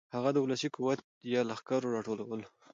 هغه 0.15 0.29
د 0.33 0.37
ولسي 0.45 0.69
قوت 0.75 0.99
یا 1.33 1.41
لښکرو 1.49 1.93
راټولول 1.95 2.41
و. 2.43 2.49